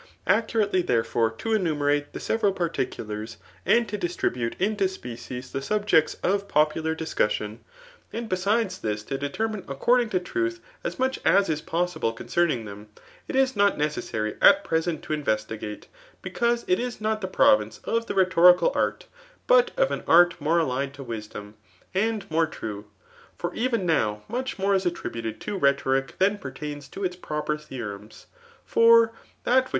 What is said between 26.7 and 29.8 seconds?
to its proper theorems. For that which